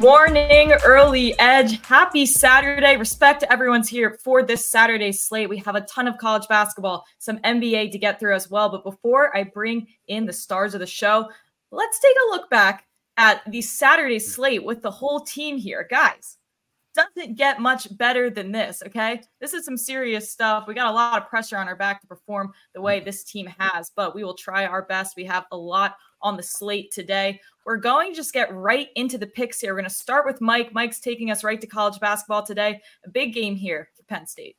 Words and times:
Morning, 0.00 0.72
early 0.84 1.38
edge. 1.38 1.80
Happy 1.86 2.26
Saturday. 2.26 2.96
Respect 2.96 3.38
to 3.40 3.52
everyone's 3.52 3.88
here 3.88 4.18
for 4.24 4.42
this 4.42 4.68
Saturday 4.68 5.12
slate. 5.12 5.48
We 5.48 5.58
have 5.58 5.76
a 5.76 5.82
ton 5.82 6.08
of 6.08 6.18
college 6.18 6.48
basketball, 6.48 7.04
some 7.20 7.38
NBA 7.38 7.92
to 7.92 7.98
get 7.98 8.18
through 8.18 8.34
as 8.34 8.50
well. 8.50 8.68
But 8.68 8.82
before 8.82 9.34
I 9.36 9.44
bring 9.44 9.86
in 10.08 10.26
the 10.26 10.32
stars 10.32 10.74
of 10.74 10.80
the 10.80 10.86
show, 10.86 11.30
let's 11.70 12.00
take 12.00 12.16
a 12.16 12.30
look 12.32 12.50
back 12.50 12.86
at 13.18 13.42
the 13.48 13.62
Saturday 13.62 14.18
slate 14.18 14.64
with 14.64 14.82
the 14.82 14.90
whole 14.90 15.20
team 15.20 15.56
here. 15.56 15.86
Guys, 15.88 16.38
doesn't 16.94 17.36
get 17.36 17.60
much 17.60 17.94
better 17.96 18.30
than 18.30 18.52
this. 18.52 18.82
Okay. 18.86 19.20
This 19.40 19.52
is 19.52 19.64
some 19.64 19.76
serious 19.76 20.30
stuff. 20.30 20.64
We 20.66 20.74
got 20.74 20.90
a 20.90 20.94
lot 20.94 21.20
of 21.20 21.28
pressure 21.28 21.58
on 21.58 21.68
our 21.68 21.76
back 21.76 22.00
to 22.00 22.06
perform 22.06 22.52
the 22.74 22.80
way 22.80 23.00
this 23.00 23.24
team 23.24 23.46
has, 23.58 23.90
but 23.94 24.14
we 24.14 24.24
will 24.24 24.34
try 24.34 24.66
our 24.66 24.82
best. 24.82 25.16
We 25.16 25.24
have 25.24 25.44
a 25.52 25.56
lot 25.56 25.96
on 26.22 26.36
the 26.36 26.42
slate 26.42 26.90
today. 26.92 27.40
We're 27.66 27.76
going 27.76 28.12
to 28.12 28.16
just 28.16 28.32
get 28.32 28.54
right 28.54 28.88
into 28.96 29.18
the 29.18 29.26
picks 29.26 29.60
here. 29.60 29.72
We're 29.72 29.80
going 29.80 29.90
to 29.90 29.94
start 29.94 30.24
with 30.26 30.40
Mike. 30.40 30.72
Mike's 30.72 31.00
taking 31.00 31.30
us 31.30 31.44
right 31.44 31.60
to 31.60 31.66
college 31.66 32.00
basketball 32.00 32.42
today. 32.42 32.80
A 33.04 33.10
big 33.10 33.34
game 33.34 33.56
here 33.56 33.90
for 33.96 34.04
Penn 34.04 34.26
State. 34.26 34.56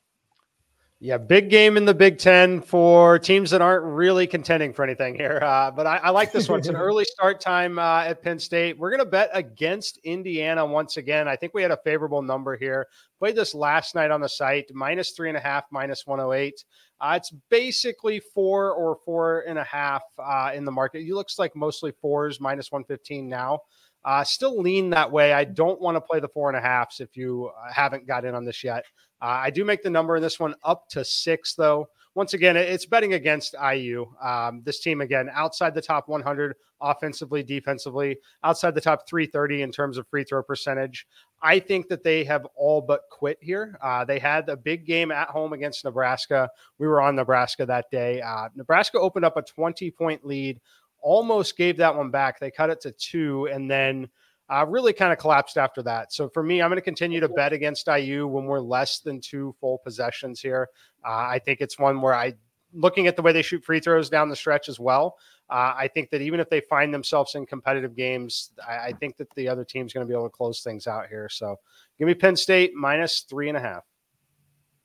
Yeah, 0.98 1.18
big 1.18 1.50
game 1.50 1.76
in 1.76 1.84
the 1.84 1.92
Big 1.92 2.16
Ten 2.16 2.62
for 2.62 3.18
teams 3.18 3.50
that 3.50 3.60
aren't 3.60 3.84
really 3.84 4.26
contending 4.26 4.72
for 4.72 4.82
anything 4.82 5.14
here. 5.14 5.38
Uh, 5.42 5.70
but 5.70 5.86
I, 5.86 5.98
I, 5.98 6.10
like 6.10 6.32
this 6.32 6.48
one. 6.48 6.60
It's 6.60 6.68
an 6.68 6.76
early 6.76 7.04
start 7.04 7.38
time 7.38 7.78
uh, 7.78 8.04
at 8.04 8.22
Penn 8.22 8.38
State. 8.38 8.78
We're 8.78 8.88
going 8.88 9.04
to 9.04 9.10
bet 9.10 9.28
against 9.34 9.98
Indiana 10.04 10.64
once 10.64 10.96
again. 10.96 11.28
I 11.28 11.36
think 11.36 11.52
we 11.52 11.60
had 11.60 11.70
a 11.70 11.78
favorable 11.84 12.22
number 12.22 12.56
here. 12.56 12.86
Played 13.18 13.36
this 13.36 13.54
last 13.54 13.94
night 13.94 14.10
on 14.10 14.22
the 14.22 14.28
site, 14.28 14.70
minus 14.72 15.10
three 15.10 15.28
and 15.28 15.36
a 15.36 15.40
half, 15.40 15.64
minus 15.70 16.06
108. 16.06 16.64
Uh, 16.98 17.14
it's 17.14 17.30
basically 17.50 18.18
four 18.32 18.72
or 18.72 18.96
four 19.04 19.40
and 19.46 19.58
a 19.58 19.64
half 19.64 20.02
uh, 20.18 20.52
in 20.54 20.64
the 20.64 20.72
market. 20.72 21.00
It 21.00 21.12
looks 21.12 21.38
like 21.38 21.54
mostly 21.54 21.92
fours, 22.00 22.40
minus 22.40 22.72
115 22.72 23.28
now. 23.28 23.60
Uh, 24.06 24.22
still 24.22 24.60
lean 24.60 24.88
that 24.90 25.10
way. 25.10 25.32
I 25.32 25.42
don't 25.42 25.80
want 25.80 25.96
to 25.96 26.00
play 26.00 26.20
the 26.20 26.28
four 26.28 26.48
and 26.48 26.56
a 26.56 26.60
halfs 26.60 27.00
if 27.00 27.16
you 27.16 27.50
uh, 27.60 27.72
haven't 27.72 28.06
got 28.06 28.24
in 28.24 28.36
on 28.36 28.44
this 28.44 28.62
yet. 28.62 28.84
Uh, 29.20 29.40
I 29.42 29.50
do 29.50 29.64
make 29.64 29.82
the 29.82 29.90
number 29.90 30.16
in 30.16 30.22
this 30.22 30.38
one 30.38 30.54
up 30.62 30.88
to 30.90 31.04
six, 31.04 31.54
though. 31.54 31.88
Once 32.14 32.32
again, 32.32 32.56
it's 32.56 32.86
betting 32.86 33.12
against 33.12 33.54
IU. 33.60 34.06
Um, 34.22 34.62
this 34.64 34.80
team, 34.80 35.02
again, 35.02 35.28
outside 35.34 35.74
the 35.74 35.82
top 35.82 36.08
100 36.08 36.54
offensively, 36.80 37.42
defensively, 37.42 38.16
outside 38.42 38.74
the 38.74 38.80
top 38.80 39.06
330 39.08 39.62
in 39.62 39.70
terms 39.70 39.98
of 39.98 40.06
free 40.08 40.24
throw 40.24 40.42
percentage. 40.42 41.06
I 41.42 41.58
think 41.58 41.88
that 41.88 42.04
they 42.04 42.24
have 42.24 42.46
all 42.54 42.80
but 42.80 43.02
quit 43.10 43.38
here. 43.42 43.76
Uh, 43.82 44.04
they 44.04 44.18
had 44.18 44.48
a 44.48 44.56
big 44.56 44.86
game 44.86 45.10
at 45.10 45.28
home 45.28 45.52
against 45.52 45.84
Nebraska. 45.84 46.48
We 46.78 46.86
were 46.86 47.02
on 47.02 47.16
Nebraska 47.16 47.66
that 47.66 47.90
day. 47.90 48.22
Uh, 48.22 48.48
Nebraska 48.54 48.98
opened 48.98 49.24
up 49.26 49.36
a 49.36 49.42
20 49.42 49.90
point 49.90 50.24
lead, 50.24 50.60
almost 51.00 51.56
gave 51.56 51.76
that 51.78 51.94
one 51.94 52.10
back. 52.10 52.40
They 52.40 52.50
cut 52.50 52.70
it 52.70 52.80
to 52.82 52.92
two, 52.92 53.46
and 53.46 53.70
then 53.70 54.08
uh, 54.48 54.64
really 54.68 54.92
kind 54.92 55.12
of 55.12 55.18
collapsed 55.18 55.58
after 55.58 55.82
that. 55.82 56.12
So 56.12 56.28
for 56.28 56.42
me, 56.42 56.62
I'm 56.62 56.70
going 56.70 56.76
to 56.76 56.82
continue 56.82 57.20
to 57.20 57.28
bet 57.28 57.52
against 57.52 57.88
IU 57.88 58.26
when 58.26 58.44
we're 58.44 58.60
less 58.60 59.00
than 59.00 59.20
two 59.20 59.54
full 59.60 59.78
possessions 59.78 60.40
here. 60.40 60.68
Uh, 61.04 61.26
I 61.28 61.40
think 61.44 61.60
it's 61.60 61.78
one 61.78 62.00
where 62.00 62.14
I, 62.14 62.34
looking 62.72 63.06
at 63.06 63.16
the 63.16 63.22
way 63.22 63.32
they 63.32 63.42
shoot 63.42 63.64
free 63.64 63.80
throws 63.80 64.08
down 64.08 64.28
the 64.28 64.36
stretch 64.36 64.68
as 64.68 64.78
well, 64.78 65.16
uh, 65.50 65.74
I 65.76 65.88
think 65.88 66.10
that 66.10 66.22
even 66.22 66.40
if 66.40 66.50
they 66.50 66.60
find 66.60 66.92
themselves 66.92 67.34
in 67.34 67.46
competitive 67.46 67.94
games, 67.96 68.50
I, 68.66 68.88
I 68.88 68.92
think 68.92 69.16
that 69.16 69.32
the 69.34 69.48
other 69.48 69.64
team's 69.64 69.92
going 69.92 70.06
to 70.06 70.08
be 70.08 70.14
able 70.14 70.28
to 70.28 70.30
close 70.30 70.62
things 70.62 70.86
out 70.86 71.08
here. 71.08 71.28
So 71.28 71.56
give 71.98 72.06
me 72.06 72.14
Penn 72.14 72.36
State 72.36 72.74
minus 72.74 73.20
three 73.20 73.48
and 73.48 73.56
a 73.56 73.60
half. 73.60 73.84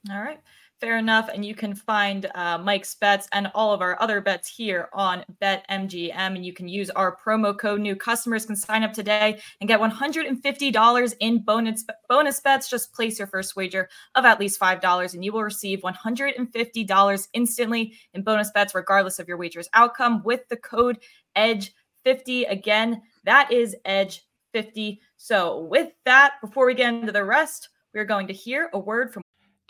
All 0.10 0.20
right. 0.20 0.40
Fair 0.82 0.98
enough. 0.98 1.30
And 1.32 1.46
you 1.46 1.54
can 1.54 1.76
find 1.76 2.26
uh, 2.34 2.58
Mike's 2.58 2.96
bets 2.96 3.28
and 3.34 3.52
all 3.54 3.72
of 3.72 3.82
our 3.82 4.02
other 4.02 4.20
bets 4.20 4.50
here 4.50 4.90
on 4.94 5.24
BetMGM. 5.40 6.16
And 6.16 6.44
you 6.44 6.54
can 6.54 6.68
use 6.68 6.90
our 6.90 7.16
promo 7.24 7.56
code. 7.56 7.82
New 7.82 7.96
customers 7.96 8.48
can 8.48 8.56
sign 8.56 8.82
up 8.82 8.92
today 8.92 9.40
and 9.60 9.68
get 9.68 9.80
$150 9.80 11.14
in 11.20 11.44
bonus 11.44 11.86
bonus 12.10 12.40
bets. 12.40 12.68
Just 12.68 12.94
place 12.94 13.20
your 13.20 13.28
first 13.28 13.56
wager 13.56 13.90
of 14.16 14.26
at 14.26 14.40
least 14.40 14.60
$5 14.60 15.14
and 15.14 15.24
you 15.24 15.32
will 15.32 15.44
receive 15.44 15.82
$150 15.82 17.28
instantly 17.34 17.94
in 18.16 18.24
bonus 18.24 18.50
bets, 18.50 18.74
regardless 18.74 19.20
of 19.20 19.28
your 19.28 19.38
wager's 19.38 19.70
outcome, 19.76 20.24
with 20.24 20.48
the 20.50 20.58
code 20.58 20.98
EDGE50. 21.38 22.50
Again, 22.50 23.04
that 23.24 23.52
is 23.52 23.76
EDGE50. 23.86 24.98
So, 25.18 25.60
with 25.60 25.92
that, 26.06 26.42
before 26.42 26.66
we 26.66 26.74
get 26.74 26.92
into 26.92 27.12
the 27.12 27.24
rest, 27.24 27.70
we're 27.94 28.04
going 28.04 28.26
to 28.26 28.34
hear 28.34 28.72
a 28.74 28.80
word 28.80 29.14
from 29.14 29.22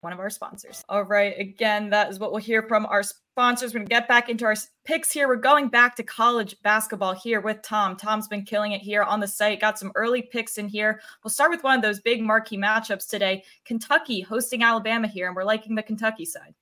one 0.00 0.12
of 0.12 0.18
our 0.18 0.30
sponsors. 0.30 0.82
All 0.88 1.04
right. 1.04 1.34
Again, 1.38 1.90
that 1.90 2.10
is 2.10 2.18
what 2.18 2.32
we'll 2.32 2.40
hear 2.40 2.62
from 2.62 2.86
our 2.86 3.02
sponsors. 3.02 3.74
We're 3.74 3.80
going 3.80 3.88
to 3.88 3.94
get 3.94 4.08
back 4.08 4.28
into 4.28 4.46
our 4.46 4.54
picks 4.84 5.12
here. 5.12 5.28
We're 5.28 5.36
going 5.36 5.68
back 5.68 5.94
to 5.96 6.02
college 6.02 6.56
basketball 6.62 7.14
here 7.14 7.40
with 7.40 7.60
Tom. 7.62 7.96
Tom's 7.96 8.28
been 8.28 8.44
killing 8.44 8.72
it 8.72 8.80
here 8.80 9.02
on 9.02 9.20
the 9.20 9.28
site. 9.28 9.60
Got 9.60 9.78
some 9.78 9.92
early 9.94 10.22
picks 10.22 10.58
in 10.58 10.68
here. 10.68 11.00
We'll 11.22 11.30
start 11.30 11.50
with 11.50 11.62
one 11.62 11.76
of 11.76 11.82
those 11.82 12.00
big 12.00 12.22
marquee 12.22 12.56
matchups 12.56 13.08
today 13.08 13.44
Kentucky 13.64 14.20
hosting 14.20 14.62
Alabama 14.62 15.06
here, 15.06 15.26
and 15.26 15.36
we're 15.36 15.44
liking 15.44 15.74
the 15.74 15.82
Kentucky 15.82 16.24
side. 16.24 16.54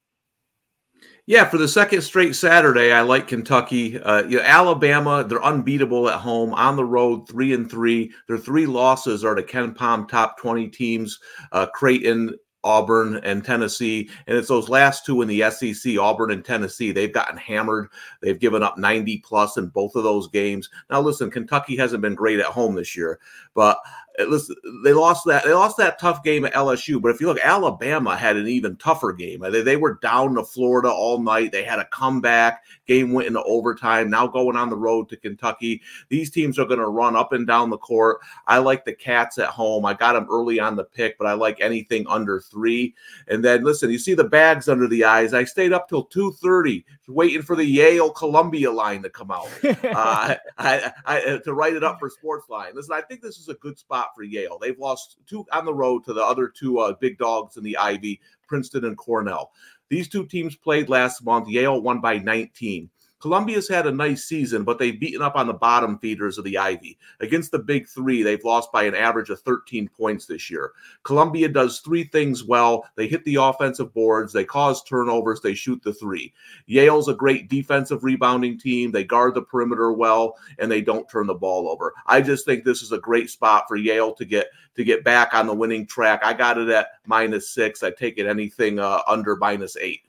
Yeah, 1.26 1.44
for 1.44 1.58
the 1.58 1.69
second 1.69 2.02
straight 2.02 2.34
Saturday, 2.34 2.91
I 2.91 3.02
like 3.02 3.29
Kentucky. 3.29 4.00
Uh, 4.00 4.25
you 4.25 4.38
know, 4.38 4.43
Alabama, 4.43 5.23
they're 5.23 5.44
unbeatable 5.44 6.08
at 6.08 6.19
home. 6.19 6.55
On 6.55 6.75
the 6.75 6.84
road, 6.84 7.29
three 7.29 7.52
and 7.52 7.70
three. 7.70 8.11
Their 8.26 8.38
three 8.38 8.67
losses 8.67 9.25
are 9.25 9.34
to 9.37 9.43
KenPom 9.43 10.08
top 10.08 10.38
twenty 10.38 10.67
teams: 10.69 11.20
uh, 11.52 11.67
Creighton, 11.67 12.34
Auburn 12.64 13.16
and 13.25 13.44
Tennessee. 13.44 14.10
And 14.26 14.37
it's 14.37 14.49
those 14.49 14.69
last 14.69 15.06
two 15.06 15.22
in 15.22 15.28
the 15.28 15.50
SEC, 15.50 15.99
Auburn 15.99 16.31
and 16.31 16.44
Tennessee. 16.44 16.93
They've 16.93 17.12
gotten 17.12 17.37
hammered. 17.37 17.88
They've 18.20 18.38
given 18.38 18.62
up 18.62 18.78
90 18.78 19.19
plus 19.19 19.56
in 19.56 19.69
both 19.69 19.94
of 19.94 20.02
those 20.02 20.28
games. 20.28 20.69
Now, 20.90 21.00
listen, 21.00 21.31
Kentucky 21.31 21.76
hasn't 21.76 22.02
been 22.02 22.14
great 22.14 22.40
at 22.40 22.46
home 22.46 22.75
this 22.75 22.96
year, 22.96 23.20
but 23.55 23.81
listen, 24.26 24.56
they 24.82 24.93
lost 24.93 25.25
that 25.26 25.44
they 25.44 25.53
lost 25.53 25.76
that 25.76 25.99
tough 25.99 26.23
game 26.25 26.44
at 26.44 26.55
LSU. 26.55 27.00
But 27.00 27.11
if 27.11 27.20
you 27.20 27.29
look, 27.29 27.38
Alabama 27.41 28.17
had 28.17 28.37
an 28.37 28.49
even 28.49 28.76
tougher 28.76 29.12
game. 29.12 29.41
They, 29.41 29.62
they 29.62 29.76
were 29.76 29.99
down 30.03 30.35
to 30.35 30.44
Florida 30.44 30.91
all 30.91 31.20
night. 31.20 31.53
They 31.53 31.62
had 31.62 31.79
a 31.79 31.85
comeback. 31.87 32.65
Game 32.87 33.12
went 33.12 33.29
into 33.29 33.43
overtime. 33.43 34.11
Now 34.11 34.26
going 34.26 34.56
on 34.56 34.70
the 34.70 34.76
road 34.76 35.09
to 35.11 35.17
Kentucky. 35.17 35.82
These 36.09 36.31
teams 36.31 36.59
are 36.59 36.67
going 36.67 36.81
to 36.81 36.88
run 36.88 37.17
up 37.17 37.32
and 37.32 37.47
down 37.47 37.70
the 37.70 37.79
court. 37.79 38.19
I 38.47 38.59
like 38.59 38.85
the 38.85 38.94
Cats 38.94 39.38
at 39.38 39.49
home. 39.49 39.85
I 39.87 39.94
got 39.94 40.15
them 40.15 40.26
early 40.31 40.59
on 40.59 40.76
the 40.76 40.85
pick, 40.85 41.19
but 41.19 41.26
I 41.26 41.35
like 41.35 41.61
anything 41.61 42.06
under 42.09 42.41
three. 42.41 42.94
And 43.29 43.44
then 43.44 43.62
listen, 43.62 43.91
you 43.91 43.99
see 43.99 44.15
the 44.15 44.25
bags 44.25 44.69
under 44.69 44.88
the 44.88 45.05
eyes. 45.05 45.35
I 45.35 45.44
stayed 45.44 45.73
up 45.73 45.88
till 45.88 46.05
two 46.05 46.32
thirty 46.32 46.85
waiting 47.09 47.43
for 47.43 47.56
the 47.56 47.65
Yale 47.65 48.11
Columbia 48.11 48.70
line 48.70 49.03
to 49.03 49.11
come 49.11 49.31
out 49.31 49.49
uh, 49.65 50.35
I, 50.59 50.93
I, 51.06 51.41
to 51.44 51.55
write 51.55 51.75
it 51.75 51.82
up 51.82 51.99
for 51.99 52.11
Sportsline. 52.11 52.75
Listen, 52.75 52.94
I 52.94 53.00
think 53.00 53.23
this 53.23 53.38
is 53.38 53.49
a 53.49 53.55
good 53.55 53.79
spot 54.08 54.14
for 54.14 54.22
Yale. 54.22 54.58
They've 54.60 54.78
lost 54.78 55.16
two 55.26 55.44
on 55.52 55.64
the 55.64 55.75
road 55.75 56.05
to 56.05 56.12
the 56.12 56.25
other 56.25 56.49
two 56.49 56.78
uh, 56.78 56.94
big 57.00 57.19
dogs 57.19 57.56
in 57.56 57.64
the 57.64 57.76
Ivy, 57.76 58.20
Princeton 58.46 58.84
and 58.84 58.96
Cornell. 58.96 59.52
These 59.88 60.08
two 60.08 60.26
teams 60.26 60.56
played 60.56 60.88
last 60.88 61.25
month. 61.25 61.49
Yale 61.49 61.81
won 61.81 62.00
by 62.00 62.19
19. 62.19 62.90
Columbia's 63.20 63.69
had 63.69 63.87
a 63.87 63.93
nice 63.93 64.25
season, 64.25 64.62
but 64.62 64.79
they've 64.79 64.99
beaten 64.99 65.23
up 65.23 65.35
on 65.35 65.47
the 65.47 65.53
bottom 65.53 65.99
feeders 65.99 66.38
of 66.38 66.44
the 66.44 66.56
Ivy. 66.56 66.99
Against 67.20 67.50
the 67.50 67.59
big 67.59 67.88
three, 67.88 68.23
they've 68.23 68.44
lost 68.44 68.70
by 68.70 68.85
an 68.85 68.94
average 68.94 69.31
of 69.31 69.41
13 69.41 69.88
points 69.88 70.26
this 70.26 70.49
year. 70.49 70.73
Columbia 71.03 71.49
does 71.49 71.81
three 71.81 72.05
things 72.05 72.44
well 72.44 72.85
they 72.94 73.09
hit 73.09 73.25
the 73.25 73.37
offensive 73.37 73.93
boards, 73.93 74.32
they 74.32 74.44
cause 74.44 74.82
turnovers, 74.85 75.41
they 75.41 75.55
shoot 75.55 75.82
the 75.82 75.93
three. 75.93 76.32
Yale's 76.67 77.09
a 77.09 77.15
great 77.15 77.49
defensive 77.49 78.05
rebounding 78.05 78.59
team. 78.59 78.93
They 78.93 79.05
guard 79.05 79.35
the 79.35 79.43
perimeter 79.43 79.93
well, 79.93 80.37
and 80.59 80.70
they 80.70 80.81
don't 80.81 81.09
turn 81.09 81.26
the 81.26 81.35
ball 81.35 81.69
over. 81.69 81.94
I 82.06 82.20
just 82.20 82.44
think 82.44 82.65
this 82.65 82.82
is 82.82 82.93
a 82.93 82.99
great 82.99 83.31
spot 83.31 83.65
for 83.69 83.76
Yale 83.76 84.15
to 84.15 84.25
get 84.25 84.49
to 84.76 84.85
get 84.85 85.03
back 85.03 85.35
on 85.35 85.47
the 85.47 85.55
winning 85.55 85.87
track. 85.87 86.20
I 86.23 86.32
got 86.32 86.56
it 86.56 86.69
at 86.69 86.88
minus 87.05 87.50
six. 87.50 87.82
I 87.82 87.91
take 87.91 88.19
it 88.19 88.26
anything 88.26 88.79
uh, 88.79 89.00
under 89.09 89.35
minus 89.37 89.76
eight. 89.76 90.03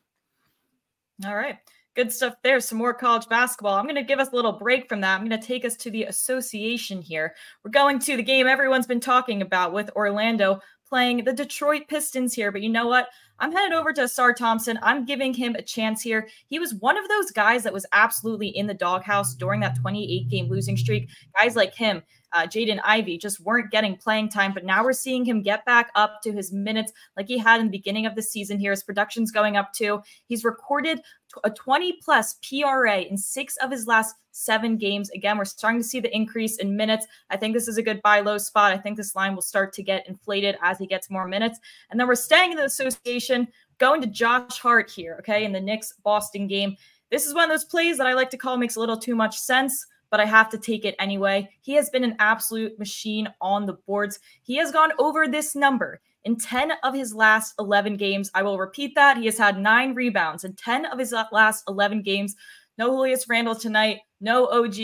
All 1.25 1.35
right. 1.35 1.57
Good 1.95 2.13
stuff 2.13 2.35
there. 2.43 2.59
Some 2.59 2.77
more 2.77 2.93
college 2.93 3.27
basketball. 3.27 3.75
I'm 3.75 3.85
going 3.85 3.95
to 3.95 4.03
give 4.03 4.19
us 4.19 4.31
a 4.31 4.35
little 4.35 4.53
break 4.53 4.87
from 4.87 5.01
that. 5.01 5.19
I'm 5.19 5.27
going 5.27 5.39
to 5.39 5.45
take 5.45 5.65
us 5.65 5.75
to 5.77 5.91
the 5.91 6.03
association 6.03 7.01
here. 7.01 7.35
We're 7.63 7.71
going 7.71 7.99
to 7.99 8.15
the 8.15 8.23
game 8.23 8.47
everyone's 8.47 8.87
been 8.87 8.99
talking 8.99 9.41
about 9.41 9.73
with 9.73 9.89
Orlando 9.95 10.59
playing 10.87 11.23
the 11.23 11.33
Detroit 11.33 11.83
Pistons 11.87 12.33
here. 12.33 12.51
But 12.51 12.61
you 12.61 12.69
know 12.69 12.87
what? 12.87 13.09
I'm 13.39 13.51
headed 13.51 13.73
over 13.73 13.93
to 13.93 14.01
Ausar 14.01 14.35
Thompson. 14.35 14.79
I'm 14.81 15.05
giving 15.05 15.33
him 15.33 15.55
a 15.55 15.61
chance 15.61 16.01
here. 16.01 16.27
He 16.47 16.59
was 16.59 16.73
one 16.75 16.97
of 16.97 17.07
those 17.07 17.31
guys 17.31 17.63
that 17.63 17.73
was 17.73 17.85
absolutely 17.93 18.49
in 18.49 18.67
the 18.67 18.73
doghouse 18.73 19.35
during 19.35 19.59
that 19.61 19.77
28 19.79 20.29
game 20.29 20.49
losing 20.49 20.75
streak. 20.75 21.09
Guys 21.39 21.55
like 21.55 21.73
him, 21.73 22.01
uh, 22.33 22.43
Jaden 22.43 22.79
Ivey, 22.83 23.17
just 23.17 23.39
weren't 23.39 23.71
getting 23.71 23.95
playing 23.95 24.29
time. 24.29 24.53
But 24.53 24.65
now 24.65 24.83
we're 24.83 24.93
seeing 24.93 25.25
him 25.25 25.41
get 25.41 25.65
back 25.65 25.89
up 25.95 26.21
to 26.23 26.31
his 26.31 26.51
minutes 26.51 26.91
like 27.17 27.27
he 27.27 27.37
had 27.37 27.59
in 27.59 27.67
the 27.67 27.71
beginning 27.71 28.05
of 28.05 28.15
the 28.15 28.21
season 28.21 28.59
here. 28.59 28.71
His 28.71 28.83
production's 28.83 29.31
going 29.31 29.57
up 29.57 29.73
too. 29.73 30.01
He's 30.25 30.43
recorded 30.43 31.01
a 31.43 31.49
20 31.49 31.99
plus 32.03 32.35
PRA 32.35 33.01
in 33.01 33.17
six 33.17 33.55
of 33.57 33.71
his 33.71 33.87
last 33.87 34.15
seven 34.31 34.77
games. 34.77 35.09
Again, 35.11 35.37
we're 35.37 35.45
starting 35.45 35.81
to 35.81 35.87
see 35.87 35.99
the 35.99 36.15
increase 36.15 36.57
in 36.57 36.75
minutes. 36.75 37.05
I 37.29 37.37
think 37.37 37.53
this 37.53 37.67
is 37.67 37.77
a 37.77 37.83
good 37.83 38.01
buy 38.01 38.21
low 38.21 38.37
spot. 38.37 38.71
I 38.71 38.77
think 38.77 38.97
this 38.97 39.15
line 39.15 39.35
will 39.35 39.41
start 39.41 39.73
to 39.73 39.83
get 39.83 40.07
inflated 40.07 40.57
as 40.61 40.77
he 40.77 40.87
gets 40.87 41.09
more 41.09 41.27
minutes. 41.27 41.59
And 41.89 41.99
then 41.99 42.07
we're 42.07 42.15
staying 42.15 42.51
in 42.51 42.57
the 42.57 42.65
association, 42.65 43.47
going 43.77 44.01
to 44.01 44.07
Josh 44.07 44.59
Hart 44.59 44.89
here, 44.89 45.17
okay, 45.19 45.45
in 45.45 45.51
the 45.51 45.61
Knicks 45.61 45.93
Boston 46.03 46.47
game. 46.47 46.75
This 47.11 47.25
is 47.25 47.33
one 47.33 47.43
of 47.43 47.49
those 47.49 47.65
plays 47.65 47.97
that 47.97 48.07
I 48.07 48.13
like 48.13 48.29
to 48.31 48.37
call 48.37 48.57
makes 48.57 48.75
a 48.75 48.79
little 48.79 48.97
too 48.97 49.15
much 49.15 49.37
sense 49.37 49.85
but 50.09 50.19
I 50.19 50.25
have 50.25 50.49
to 50.49 50.57
take 50.57 50.85
it 50.85 50.95
anyway. 50.99 51.49
He 51.61 51.73
has 51.73 51.89
been 51.89 52.03
an 52.03 52.15
absolute 52.19 52.77
machine 52.79 53.27
on 53.41 53.65
the 53.65 53.73
boards. 53.73 54.19
He 54.41 54.55
has 54.57 54.71
gone 54.71 54.91
over 54.99 55.27
this 55.27 55.55
number 55.55 56.01
in 56.25 56.35
10 56.35 56.73
of 56.83 56.93
his 56.93 57.13
last 57.13 57.53
11 57.59 57.97
games. 57.97 58.29
I 58.33 58.43
will 58.43 58.57
repeat 58.57 58.95
that. 58.95 59.17
He 59.17 59.25
has 59.25 59.37
had 59.37 59.59
nine 59.59 59.93
rebounds 59.93 60.43
in 60.43 60.53
10 60.53 60.85
of 60.85 60.99
his 60.99 61.13
last 61.31 61.63
11 61.67 62.01
games. 62.01 62.35
No 62.77 62.89
Julius 62.89 63.27
Randle 63.27 63.55
tonight, 63.55 63.99
no 64.21 64.47
OG. 64.47 64.75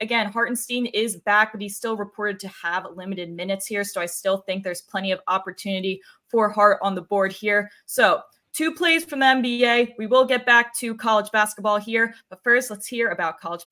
Again, 0.00 0.30
Hartenstein 0.30 0.86
is 0.86 1.16
back, 1.16 1.52
but 1.52 1.60
he's 1.60 1.76
still 1.76 1.96
reported 1.96 2.38
to 2.40 2.48
have 2.48 2.86
limited 2.94 3.30
minutes 3.30 3.66
here. 3.66 3.82
So 3.82 4.00
I 4.00 4.06
still 4.06 4.38
think 4.38 4.62
there's 4.62 4.82
plenty 4.82 5.10
of 5.12 5.20
opportunity 5.26 6.00
for 6.28 6.48
Hart 6.48 6.78
on 6.82 6.94
the 6.94 7.02
board 7.02 7.32
here. 7.32 7.70
So 7.86 8.22
two 8.54 8.72
plays 8.72 9.04
from 9.04 9.20
the 9.20 9.26
NBA. 9.26 9.94
We 9.98 10.06
will 10.06 10.24
get 10.24 10.46
back 10.46 10.76
to 10.78 10.94
college 10.94 11.30
basketball 11.32 11.78
here, 11.78 12.14
but 12.30 12.40
first, 12.42 12.70
let's 12.70 12.86
hear 12.86 13.08
about 13.08 13.38
college. 13.40 13.62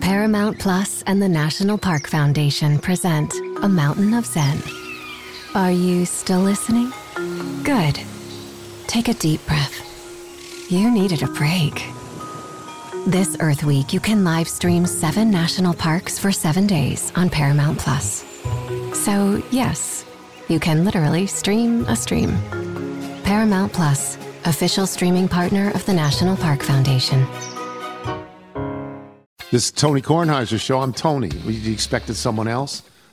Paramount 0.00 0.58
Plus 0.58 1.02
and 1.02 1.22
the 1.22 1.28
National 1.28 1.78
Park 1.78 2.08
Foundation 2.08 2.78
present 2.78 3.32
A 3.62 3.68
Mountain 3.68 4.14
of 4.14 4.26
Zen. 4.26 4.62
Are 5.54 5.72
you 5.72 6.06
still 6.06 6.40
listening? 6.40 6.92
Good. 7.64 8.00
Take 8.86 9.08
a 9.08 9.14
deep 9.14 9.44
breath. 9.46 10.70
You 10.70 10.90
needed 10.90 11.22
a 11.22 11.26
break. 11.26 11.84
This 13.06 13.36
Earth 13.40 13.64
Week, 13.64 13.92
you 13.92 13.98
can 13.98 14.24
live 14.24 14.48
stream 14.48 14.86
seven 14.86 15.30
national 15.30 15.74
parks 15.74 16.18
for 16.18 16.30
seven 16.30 16.66
days 16.66 17.12
on 17.16 17.30
Paramount 17.30 17.78
Plus. 17.78 18.24
So, 18.92 19.42
yes, 19.50 20.04
you 20.48 20.60
can 20.60 20.84
literally 20.84 21.26
stream 21.26 21.84
a 21.86 21.96
stream. 21.96 22.36
Paramount 23.30 23.72
Plus, 23.72 24.16
official 24.44 24.88
streaming 24.88 25.28
partner 25.28 25.70
of 25.76 25.86
the 25.86 25.92
National 25.92 26.36
Park 26.36 26.64
Foundation. 26.64 27.24
This 29.52 29.66
is 29.66 29.70
Tony 29.70 30.02
Kornheiser's 30.02 30.60
show. 30.60 30.80
I'm 30.80 30.92
Tony. 30.92 31.28
You 31.28 31.72
expected 31.72 32.16
someone 32.16 32.48
else? 32.48 32.82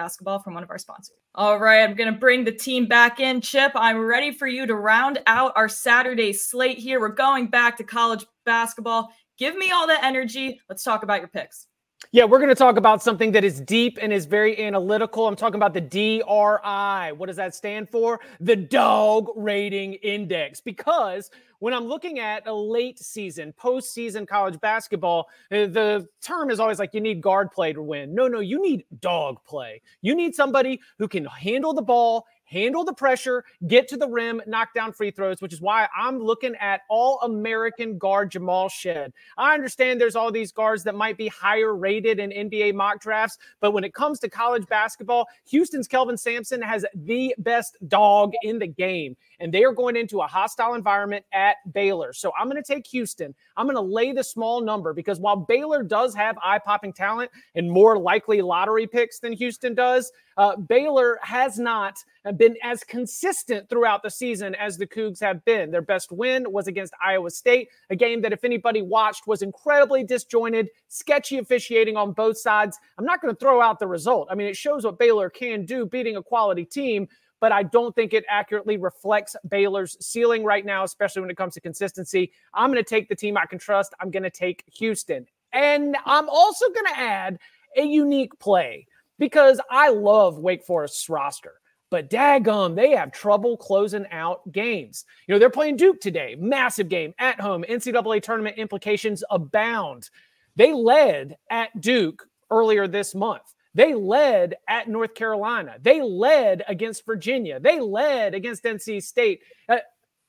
basketball 0.00 0.38
from 0.38 0.54
one 0.54 0.62
of 0.62 0.70
our 0.70 0.78
sponsors. 0.78 1.16
All 1.34 1.58
right, 1.58 1.82
I'm 1.82 1.94
going 1.94 2.10
to 2.10 2.18
bring 2.18 2.44
the 2.44 2.52
team 2.52 2.86
back 2.86 3.20
in. 3.20 3.42
Chip, 3.42 3.72
I'm 3.74 3.98
ready 3.98 4.32
for 4.32 4.46
you 4.46 4.66
to 4.66 4.74
round 4.74 5.18
out 5.26 5.52
our 5.56 5.68
Saturday 5.68 6.32
slate 6.32 6.78
here. 6.78 7.00
We're 7.00 7.10
going 7.10 7.48
back 7.48 7.76
to 7.76 7.84
college 7.84 8.24
basketball. 8.46 9.10
Give 9.36 9.54
me 9.54 9.70
all 9.70 9.86
the 9.86 10.02
energy. 10.02 10.58
Let's 10.70 10.82
talk 10.82 11.02
about 11.02 11.20
your 11.20 11.28
picks. 11.28 11.66
Yeah, 12.12 12.24
we're 12.24 12.38
going 12.38 12.48
to 12.48 12.56
talk 12.56 12.76
about 12.76 13.04
something 13.04 13.30
that 13.32 13.44
is 13.44 13.60
deep 13.60 13.96
and 14.02 14.12
is 14.12 14.26
very 14.26 14.60
analytical. 14.60 15.28
I'm 15.28 15.36
talking 15.36 15.56
about 15.56 15.74
the 15.74 15.80
DRI. 15.80 17.12
What 17.12 17.26
does 17.26 17.36
that 17.36 17.54
stand 17.54 17.88
for? 17.88 18.18
The 18.40 18.56
Dog 18.56 19.28
Rating 19.36 19.92
Index. 19.94 20.60
Because 20.60 21.30
when 21.60 21.72
I'm 21.72 21.84
looking 21.84 22.18
at 22.18 22.48
a 22.48 22.52
late 22.52 22.98
season, 22.98 23.54
postseason 23.56 24.26
college 24.26 24.58
basketball, 24.60 25.28
uh, 25.52 25.66
the 25.66 26.08
term 26.20 26.50
is 26.50 26.58
always 26.58 26.80
like 26.80 26.94
you 26.94 27.00
need 27.00 27.20
guard 27.20 27.52
play 27.52 27.72
to 27.72 27.82
win. 27.82 28.12
No, 28.12 28.26
no, 28.26 28.40
you 28.40 28.60
need 28.60 28.86
dog 29.00 29.36
play. 29.44 29.80
You 30.02 30.16
need 30.16 30.34
somebody 30.34 30.80
who 30.98 31.06
can 31.06 31.26
handle 31.26 31.74
the 31.74 31.82
ball, 31.82 32.26
handle 32.50 32.84
the 32.84 32.92
pressure, 32.92 33.44
get 33.66 33.88
to 33.88 33.96
the 33.96 34.08
rim, 34.08 34.42
knock 34.46 34.74
down 34.74 34.92
free 34.92 35.10
throws, 35.10 35.40
which 35.40 35.52
is 35.52 35.60
why 35.60 35.88
I'm 35.96 36.18
looking 36.18 36.54
at 36.56 36.82
all 36.88 37.20
American 37.20 37.96
guard 37.96 38.30
Jamal 38.30 38.68
Shead. 38.68 39.12
I 39.38 39.54
understand 39.54 40.00
there's 40.00 40.16
all 40.16 40.32
these 40.32 40.52
guards 40.52 40.82
that 40.84 40.94
might 40.94 41.16
be 41.16 41.28
higher 41.28 41.74
rated 41.74 42.18
in 42.18 42.30
NBA 42.30 42.74
mock 42.74 43.00
drafts, 43.00 43.38
but 43.60 43.72
when 43.72 43.84
it 43.84 43.94
comes 43.94 44.18
to 44.20 44.28
college 44.28 44.66
basketball, 44.66 45.28
Houston's 45.46 45.86
Kelvin 45.86 46.16
Sampson 46.16 46.60
has 46.60 46.84
the 46.94 47.34
best 47.38 47.76
dog 47.88 48.32
in 48.42 48.58
the 48.58 48.66
game 48.66 49.16
and 49.38 49.52
they 49.52 49.64
are 49.64 49.72
going 49.72 49.96
into 49.96 50.20
a 50.20 50.26
hostile 50.26 50.74
environment 50.74 51.24
at 51.32 51.56
Baylor. 51.72 52.12
So 52.12 52.32
I'm 52.38 52.48
going 52.48 52.62
to 52.62 52.74
take 52.74 52.86
Houston. 52.88 53.34
I'm 53.56 53.66
going 53.66 53.76
to 53.76 53.80
lay 53.80 54.12
the 54.12 54.24
small 54.24 54.60
number 54.60 54.92
because 54.92 55.20
while 55.20 55.36
Baylor 55.36 55.82
does 55.82 56.14
have 56.14 56.36
eye 56.42 56.58
popping 56.58 56.92
talent 56.92 57.30
and 57.54 57.70
more 57.70 57.98
likely 57.98 58.42
lottery 58.42 58.86
picks 58.86 59.20
than 59.20 59.32
Houston 59.32 59.74
does, 59.74 60.12
uh, 60.36 60.56
Baylor 60.56 61.18
has 61.22 61.58
not 61.58 61.98
been 62.36 62.56
as 62.62 62.84
consistent 62.84 63.68
throughout 63.68 64.02
the 64.02 64.10
season 64.10 64.54
as 64.54 64.76
the 64.76 64.86
Cougs 64.86 65.20
have 65.20 65.44
been. 65.44 65.70
Their 65.70 65.82
best 65.82 66.12
win 66.12 66.50
was 66.50 66.66
against 66.66 66.94
Iowa 67.04 67.30
State, 67.30 67.68
a 67.90 67.96
game 67.96 68.20
that, 68.22 68.32
if 68.32 68.44
anybody 68.44 68.82
watched, 68.82 69.26
was 69.26 69.42
incredibly 69.42 70.04
disjointed, 70.04 70.68
sketchy 70.88 71.38
officiating 71.38 71.96
on 71.96 72.12
both 72.12 72.38
sides. 72.38 72.78
I'm 72.98 73.04
not 73.04 73.20
going 73.20 73.34
to 73.34 73.38
throw 73.38 73.60
out 73.60 73.78
the 73.78 73.86
result. 73.86 74.28
I 74.30 74.34
mean, 74.34 74.46
it 74.46 74.56
shows 74.56 74.84
what 74.84 74.98
Baylor 74.98 75.30
can 75.30 75.64
do 75.64 75.86
beating 75.86 76.16
a 76.16 76.22
quality 76.22 76.64
team, 76.64 77.08
but 77.40 77.52
I 77.52 77.62
don't 77.62 77.94
think 77.94 78.12
it 78.12 78.24
accurately 78.28 78.76
reflects 78.76 79.34
Baylor's 79.48 79.96
ceiling 80.04 80.44
right 80.44 80.64
now, 80.64 80.84
especially 80.84 81.22
when 81.22 81.30
it 81.30 81.36
comes 81.36 81.54
to 81.54 81.60
consistency. 81.60 82.32
I'm 82.52 82.70
going 82.70 82.82
to 82.82 82.88
take 82.88 83.08
the 83.08 83.16
team 83.16 83.36
I 83.36 83.46
can 83.46 83.58
trust. 83.58 83.94
I'm 84.00 84.10
going 84.10 84.24
to 84.24 84.30
take 84.30 84.64
Houston. 84.74 85.26
And 85.52 85.96
I'm 86.04 86.28
also 86.28 86.66
going 86.68 86.86
to 86.86 86.98
add 86.98 87.38
a 87.76 87.82
unique 87.82 88.38
play 88.38 88.86
because 89.20 89.60
I 89.70 89.90
love 89.90 90.38
Wake 90.38 90.64
Forest's 90.64 91.08
roster. 91.08 91.52
But 91.90 92.08
daggum, 92.08 92.74
they 92.74 92.90
have 92.92 93.12
trouble 93.12 93.56
closing 93.56 94.06
out 94.10 94.50
games. 94.50 95.04
You 95.26 95.34
know, 95.34 95.38
they're 95.38 95.50
playing 95.50 95.76
Duke 95.76 96.00
today, 96.00 96.36
massive 96.38 96.88
game 96.88 97.12
at 97.18 97.40
home. 97.40 97.64
NCAA 97.68 98.22
tournament 98.22 98.58
implications 98.58 99.22
abound. 99.30 100.08
They 100.56 100.72
led 100.72 101.36
at 101.50 101.78
Duke 101.80 102.26
earlier 102.50 102.88
this 102.88 103.14
month. 103.14 103.54
They 103.74 103.94
led 103.94 104.56
at 104.68 104.88
North 104.88 105.14
Carolina. 105.14 105.76
They 105.80 106.00
led 106.00 106.64
against 106.66 107.06
Virginia. 107.06 107.60
They 107.60 107.78
led 107.78 108.34
against 108.34 108.64
NC 108.64 109.02
State. 109.02 109.40
Uh, 109.68 109.78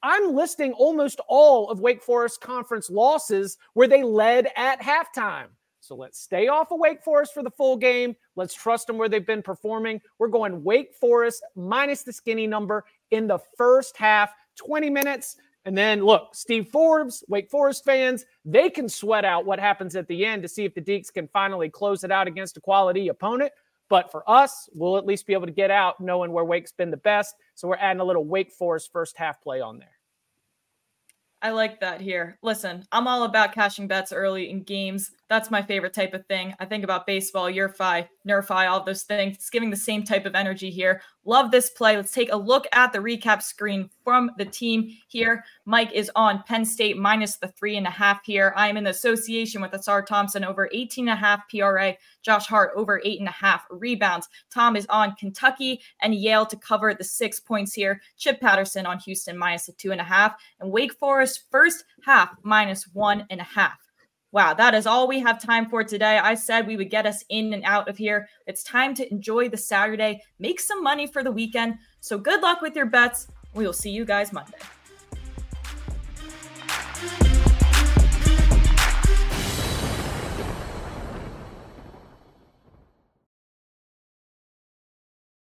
I'm 0.03 0.35
listing 0.35 0.73
almost 0.73 1.21
all 1.27 1.69
of 1.69 1.79
Wake 1.79 2.03
Forest 2.03 2.41
conference 2.41 2.89
losses 2.89 3.57
where 3.73 3.87
they 3.87 4.03
led 4.03 4.47
at 4.55 4.81
halftime. 4.81 5.47
So 5.81 5.95
let's 5.95 6.19
stay 6.19 6.47
off 6.47 6.71
of 6.71 6.79
Wake 6.79 7.03
Forest 7.03 7.33
for 7.33 7.41
the 7.41 7.49
full 7.49 7.75
game. 7.75 8.15
Let's 8.35 8.53
trust 8.53 8.87
them 8.87 8.97
where 8.97 9.09
they've 9.09 9.25
been 9.25 9.41
performing. 9.41 9.99
We're 10.19 10.27
going 10.27 10.63
Wake 10.63 10.93
Forest 10.93 11.43
minus 11.55 12.03
the 12.03 12.13
skinny 12.13 12.45
number 12.45 12.85
in 13.09 13.27
the 13.27 13.39
first 13.57 13.97
half, 13.97 14.31
20 14.57 14.91
minutes. 14.91 15.37
And 15.65 15.75
then 15.75 16.03
look, 16.03 16.33
Steve 16.33 16.69
Forbes, 16.69 17.23
Wake 17.27 17.49
Forest 17.49 17.83
fans, 17.83 18.25
they 18.45 18.69
can 18.69 18.87
sweat 18.87 19.25
out 19.25 19.45
what 19.45 19.59
happens 19.59 19.95
at 19.95 20.07
the 20.07 20.23
end 20.23 20.43
to 20.43 20.47
see 20.47 20.65
if 20.65 20.73
the 20.75 20.81
Deacs 20.81 21.11
can 21.11 21.27
finally 21.27 21.69
close 21.69 22.03
it 22.03 22.11
out 22.11 22.27
against 22.27 22.57
a 22.57 22.61
quality 22.61 23.07
opponent. 23.07 23.51
But 23.89 24.11
for 24.11 24.23
us, 24.29 24.69
we'll 24.73 24.97
at 24.97 25.05
least 25.05 25.27
be 25.27 25.33
able 25.33 25.47
to 25.47 25.51
get 25.51 25.71
out 25.71 25.99
knowing 25.99 26.31
where 26.31 26.45
Wake's 26.45 26.71
been 26.71 26.91
the 26.91 26.97
best. 26.97 27.35
So 27.55 27.67
we're 27.67 27.75
adding 27.75 27.99
a 27.99 28.05
little 28.05 28.23
Wake 28.23 28.51
Forest 28.51 28.91
first 28.93 29.17
half 29.17 29.41
play 29.41 29.61
on 29.61 29.79
there. 29.79 29.89
I 31.43 31.49
like 31.49 31.79
that 31.79 32.01
here. 32.01 32.37
Listen, 32.43 32.85
I'm 32.91 33.07
all 33.07 33.23
about 33.23 33.53
cashing 33.53 33.87
bets 33.87 34.13
early 34.13 34.51
in 34.51 34.61
games. 34.61 35.11
That's 35.27 35.49
my 35.49 35.61
favorite 35.61 35.93
type 35.93 36.13
of 36.13 36.25
thing. 36.27 36.53
I 36.59 36.65
think 36.65 36.83
about 36.83 37.07
baseball, 37.07 37.45
NRFI, 37.45 38.07
NRFI, 38.27 38.69
all 38.69 38.83
those 38.83 39.03
things. 39.03 39.37
It's 39.37 39.49
giving 39.49 39.69
the 39.69 39.75
same 39.75 40.03
type 40.03 40.25
of 40.25 40.35
energy 40.35 40.69
here. 40.69 41.01
Love 41.25 41.51
this 41.51 41.69
play. 41.69 41.95
Let's 41.95 42.11
take 42.11 42.31
a 42.31 42.37
look 42.37 42.65
at 42.71 42.91
the 42.91 42.99
recap 42.99 43.41
screen 43.41 43.89
from 44.03 44.31
the 44.37 44.45
team 44.45 44.95
here. 45.07 45.43
Mike 45.65 45.91
is 45.93 46.11
on 46.15 46.43
Penn 46.43 46.65
State 46.65 46.97
minus 46.97 47.37
the 47.37 47.47
three 47.49 47.77
and 47.77 47.85
a 47.85 47.91
half 47.91 48.23
here. 48.25 48.53
I 48.55 48.67
am 48.67 48.77
in 48.77 48.83
the 48.83 48.89
association 48.89 49.61
with 49.61 49.71
Ausar 49.71 50.05
Thompson 50.05 50.43
over 50.43 50.69
18 50.71 51.07
and 51.07 51.17
a 51.17 51.19
half 51.19 51.41
PRA. 51.49 51.95
Josh 52.23 52.47
Hart 52.47 52.71
over 52.75 53.01
eight 53.03 53.19
and 53.19 53.29
a 53.29 53.33
half 53.33 53.65
rebounds. 53.69 54.27
Tom 54.51 54.75
is 54.75 54.87
on 54.89 55.15
Kentucky 55.15 55.81
and 56.01 56.15
Yale 56.15 56.45
to 56.45 56.55
cover 56.55 56.93
the 56.93 57.03
six 57.03 57.39
points 57.39 57.73
here. 57.73 58.01
Chip 58.17 58.39
Patterson 58.39 58.85
on 58.85 58.99
Houston 58.99 59.37
minus 59.37 59.65
the 59.65 59.73
two 59.73 59.91
and 59.91 60.01
a 60.01 60.05
half. 60.05 60.35
And 60.59 60.71
Wake 60.71 60.93
Forest 60.93 61.45
first 61.51 61.83
half 62.03 62.29
minus 62.43 62.85
one 62.93 63.25
and 63.29 63.41
a 63.41 63.45
half. 63.45 63.90
Wow, 64.33 64.53
that 64.53 64.73
is 64.73 64.87
all 64.87 65.09
we 65.09 65.19
have 65.19 65.41
time 65.41 65.69
for 65.69 65.83
today. 65.83 66.17
I 66.17 66.35
said 66.35 66.65
we 66.65 66.77
would 66.77 66.89
get 66.89 67.05
us 67.05 67.25
in 67.27 67.53
and 67.53 67.65
out 67.65 67.89
of 67.89 67.97
here. 67.97 68.29
It's 68.47 68.63
time 68.63 68.93
to 68.95 69.11
enjoy 69.11 69.49
the 69.49 69.57
Saturday, 69.57 70.23
make 70.39 70.61
some 70.61 70.81
money 70.81 71.05
for 71.05 71.21
the 71.21 71.31
weekend. 71.31 71.75
So 71.99 72.17
good 72.17 72.41
luck 72.41 72.61
with 72.61 72.73
your 72.73 72.85
bets. 72.85 73.27
We 73.53 73.65
will 73.65 73.73
see 73.73 73.89
you 73.91 74.05
guys 74.05 74.31
Monday. 74.31 74.57